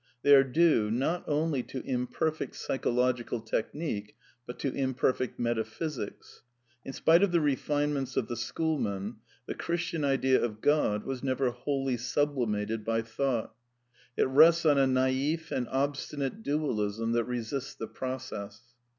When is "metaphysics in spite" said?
5.39-7.21